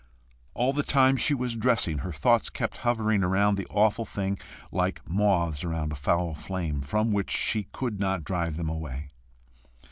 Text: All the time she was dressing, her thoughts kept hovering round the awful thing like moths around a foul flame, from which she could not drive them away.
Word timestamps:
All 0.55 0.73
the 0.73 0.81
time 0.81 1.15
she 1.15 1.35
was 1.35 1.55
dressing, 1.55 1.99
her 1.99 2.11
thoughts 2.11 2.49
kept 2.49 2.77
hovering 2.77 3.21
round 3.21 3.55
the 3.55 3.67
awful 3.67 4.03
thing 4.03 4.39
like 4.71 5.07
moths 5.07 5.63
around 5.63 5.91
a 5.91 5.95
foul 5.95 6.33
flame, 6.33 6.81
from 6.81 7.11
which 7.11 7.29
she 7.29 7.65
could 7.65 7.99
not 7.99 8.23
drive 8.23 8.57
them 8.57 8.67
away. 8.69 9.09